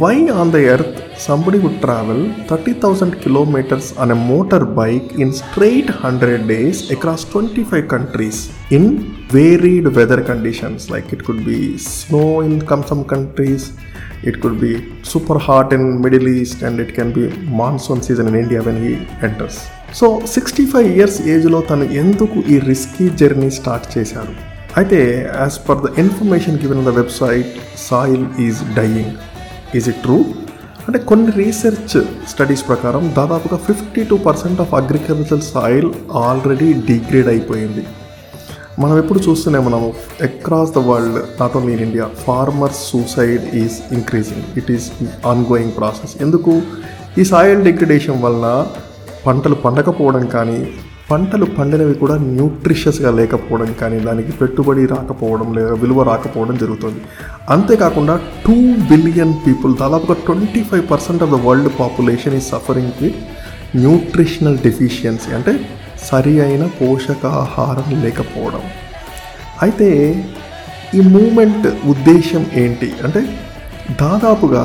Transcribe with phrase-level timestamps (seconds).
[0.00, 2.20] Why on the earth somebody would travel
[2.50, 8.40] thirty thousand kilometres అనే motor bike in straight hundred days across twenty five countries
[8.72, 8.86] in
[9.32, 11.58] varied weather conditions like it could be
[11.88, 13.66] snow in come some countries
[14.24, 14.72] it could be
[15.04, 17.24] super hot in Middle East and it can be
[17.56, 18.94] monsoon season in India when he
[19.24, 19.58] enters
[19.94, 24.34] so sixty five years ఏజ్లో తను ఎందుకు ఈ risky journey start చేశారు
[24.76, 25.00] అయితే
[25.40, 29.12] as per the information given the website soil is dying
[29.76, 30.24] is it true
[30.88, 37.86] అంటే కొన్ని research studies ప్రకారం దాదాపుగా fifty two percent of agriculture soil already degrade అయిపోయింది.
[38.78, 44.44] మనం ఎప్పుడు చూస్తూనే మనం across the world not only in India farmers suicide is increasing
[44.56, 44.86] it is
[45.26, 46.62] ongoing process ఎందుకు?
[47.18, 48.66] ఈ సాయిల్ డిగ్రేడేషన్ వలన
[49.26, 50.58] పంటలు పండకపోవడం కానీ
[51.10, 57.00] పంటలు పండినవి కూడా న్యూట్రిషియస్గా లేకపోవడం కానీ దానికి పెట్టుబడి రాకపోవడం లేదా విలువ రాకపోవడం జరుగుతుంది.
[57.50, 58.56] అంతేకాకుండా టూ
[58.90, 63.20] బిలియన్ పీపుల్ దాదాపుగా twenty five percent of the world population ఈ సఫరింగ్ విత్
[63.76, 65.52] న్యూట్రిషనల్ డెఫిషియన్సీ అంటే
[66.04, 68.62] సరి అయిన పోషకాహారం లేకపోవడం.
[69.62, 69.90] అయితే
[70.94, 72.92] ఈ మూమెంట్ ఉద్దేశం ఏంటి?
[73.04, 73.20] అంటే
[74.00, 74.64] దాదాపుగా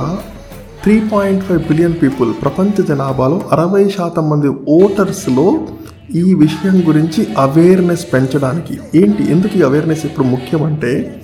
[0.83, 5.67] three point five billion people ప్రపంచ జనాభాలో అరవై శాతం మంది ఓటర్స్లో
[6.16, 8.80] ఈ విషయం గురించి అవేర్నెస్ పెంచడానికి.
[8.95, 9.23] ఏంటి?
[9.23, 11.22] ఎందుకు ఈ అవేర్నెస్ ఇప్పుడు ముఖ్యం అంటే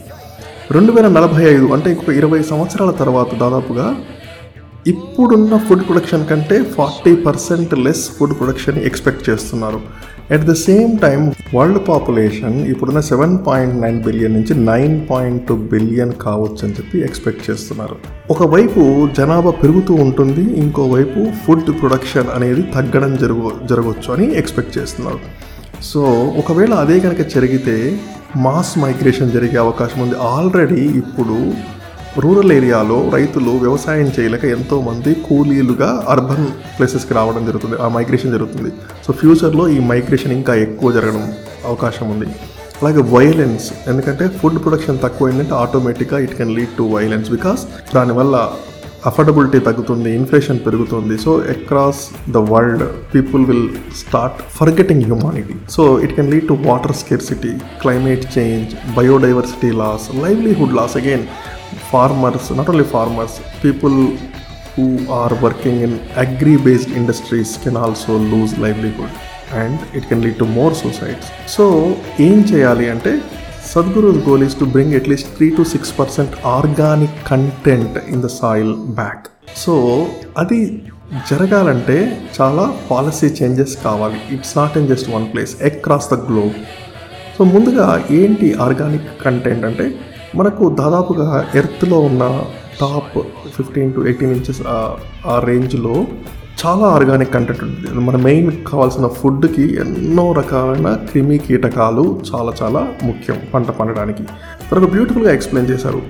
[0.72, 3.96] రెండు వేల నలభై ఐదు అంటే ఇంకొక ఇరవై సంవత్సరాల తర్వాత దాదాపుగా
[4.92, 9.80] ఇప్పుడున్న ఫుడ్ ప్రొడక్షన్ కంటే forty percent less food production expect చేస్తున్నారు.
[10.36, 11.22] At the same time
[11.56, 17.00] world population ఇప్పుడున్న సెవెన్ పాయింట్ నైన్ బిలియన్ నుంచి నైన్ పాయింట్ టూ బిలియన్ కావచ్చు అని చెప్పి
[17.08, 17.96] ఎక్స్పెక్ట్ చేస్తున్నారు.
[18.34, 18.82] ఒకవైపు
[19.20, 25.22] జనాభా పెరుగుతూ ఉంటుంది ఇంకోవైపు ఫుడ్ ప్రొడక్షన్ అనేది తగ్గడం జరుగు జరగవచ్చు అని ఎక్స్పెక్ట్ చేస్తున్నారు.
[25.92, 26.02] సో
[26.42, 27.78] ఒకవేళ అదే కనుక జరిగితే
[28.36, 30.16] మాస్ మైగ్రేషన్ జరిగే అవకాశం ఉంది.
[30.16, 31.38] ఆల్రెడీ ఇప్పుడు
[32.22, 38.72] రూరల్ ఏరియాలో రైతులు వ్యవసాయం చేయలేక ఎంతోమంది కూలీలుగా అర్బన్ ప్లేసెస్కి రావడం జరుగుతుంది ఆ మైగ్రేషన్ జరుగుతుంది.
[39.06, 41.24] సో ఫ్యూచర్లో ఈ మైగ్రేషన్ ఇంకా ఎక్కువ జరగడం
[41.66, 42.28] అవకాశం ఉంది.
[42.82, 47.64] అలాగే వైలెన్స్ ఎందుకంటే ఫుడ్ ప్రొడక్షన్ తక్కువ ఏంటంటే ఆటోమేటిక్గా it can lead to violence because
[47.96, 48.36] దానివల్ల
[49.10, 51.16] అఫోర్డబిలిటీ తగ్గుతుంది ఇన్ఫ్లేషన్ పెరుగుతుంది.
[51.24, 52.02] So across
[52.36, 52.84] the world
[53.14, 53.68] people will
[54.02, 57.52] start forgetting humanity so it can lead to water scarcity
[57.84, 58.70] climate change
[59.00, 61.26] biodiversity loss livelihood loss again
[61.92, 63.98] farmers not only farmers people
[64.78, 64.88] who
[65.20, 69.16] are working in agri based industries can also lose livelihood
[69.64, 71.66] and it can lead to more suicides so
[72.30, 73.14] ఏం చేయాలి అంటే
[73.72, 78.76] Sadhguru goal is to bring at least three to six percent organic content in the soil
[78.76, 79.74] back so
[80.38, 80.82] అది
[81.30, 84.20] జరగాలంటే చాలా policy changes కావాలి.
[84.32, 86.54] It's not in just one place across the globe
[87.38, 89.96] so ముందుగా ఏంటి organic content అంటే
[90.36, 92.24] మనకు దాదాపుగా ఎర్త్లో ఉన్న
[92.82, 93.14] top
[93.56, 94.62] fifteen to eighteen inches
[95.32, 95.96] ఆ రేంజ్లో
[96.62, 97.88] చాలా ఆర్గానిక్ కంటెంట్ ఉంటుంది.
[98.08, 104.24] మన మెయిన్ కావాల్సిన ఫుడ్కి ఎన్నో రకాలైన క్రిమి కీటకాలు చాలా చాలా ముఖ్యం పంట పండడానికి.
[104.70, 106.02] తర్వాత బ్యూటిఫుల్గా ఎక్స్ప్లెయిన్ చేశారు.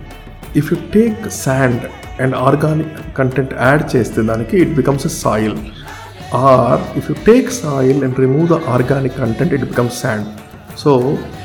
[0.61, 1.83] If you take sand
[2.23, 5.57] and organic content add చేస్తే దానికి it becomes a soil
[6.33, 10.27] or if you take soil and remove the organic content it becomes sand
[10.81, 10.91] so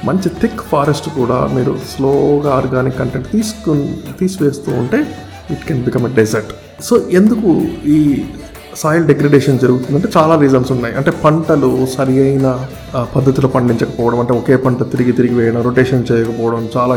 [0.08, 3.74] మంచి థిక్ ఫారెస్ట్ కూడా మీరు స్లోగా ఆర్గానిక్ కంటెంట్ తీసుకు
[4.20, 5.00] తీసివేస్తూ ఉంటే
[5.54, 6.52] it can become a desert.
[6.88, 7.50] So ఎందుకు
[7.96, 7.98] ఈ
[8.80, 10.94] సాయిల్ డిగ్రేడేషన్ జరుగుతుందంటే చాలా రీజన్స్ ఉన్నాయి.
[10.98, 12.48] అంటే పంటలు సరి అయిన
[13.14, 16.96] పద్ధతిలో పండించకపోవడం అంటే ఒకే పంట తిరిగి తిరిగి వేయడం రొటేషన్ చేయకపోవడం చాలా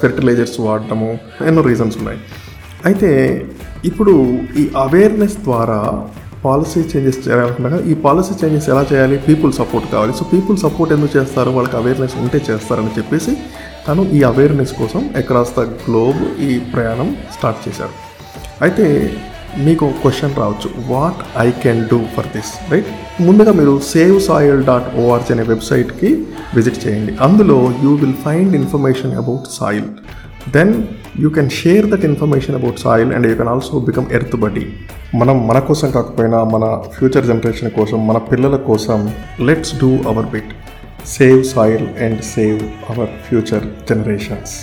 [0.00, 1.10] ఫెర్టిలైజర్స్ వాడటము
[1.50, 2.18] ఎన్నో రీజన్స్ ఉన్నాయి.
[2.88, 3.10] అయితే
[3.90, 4.14] ఇప్పుడు
[4.60, 5.78] ఈ అవేర్నెస్ ద్వారా
[6.44, 9.16] పాలసీ చేంజెస్ చేయాలనుకున్నాగా ఈ పాలసీ చేంజెస్ ఎలా చేయాలి?
[9.28, 10.12] పీపుల్ సపోర్ట్ కావాలి.
[10.12, 11.50] సో పీపుల్ సపోర్ట్ ఎందుకు చేస్తారు?
[11.50, 13.32] వాళ్ళకి అవేర్నెస్ ఉంటే చేస్తారని చెప్పేసి
[13.88, 17.94] తను ఈ అవేర్నెస్ కోసం అక్రాస్ ద గ్లోబ్ ఈ ప్రయాణం స్టార్ట్ చేశారు.
[18.62, 18.86] అయితే
[19.58, 20.68] మీకు క్వశ్చన్ రావచ్చు.
[20.92, 22.90] What I can do for this right
[23.22, 26.10] ముందుగా మీరు సేవ్ సాయిల్ డాట్ ఓఆర్జీ అనే వెబ్సైట్కి
[26.54, 27.14] విజిట్ చేయండి.
[27.26, 29.88] అందులో you will find information about soil
[30.50, 30.72] then
[31.20, 34.64] you can share that information about soil and you can also become earth buddy
[35.14, 39.00] మనం మన కోసం కాకపోయినా మన ఫ్యూచర్ జనరేషన్ కోసం మన పిల్లల కోసం
[39.40, 40.52] let's do our bit
[41.08, 42.60] save soil and save
[42.90, 44.54] our future generations